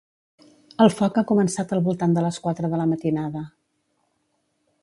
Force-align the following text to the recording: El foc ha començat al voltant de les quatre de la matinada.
El 0.85 0.89
foc 1.01 1.19
ha 1.21 1.25
començat 1.33 1.75
al 1.77 1.83
voltant 1.89 2.17
de 2.17 2.25
les 2.29 2.41
quatre 2.47 2.73
de 2.73 2.83
la 2.83 2.91
matinada. 2.95 3.45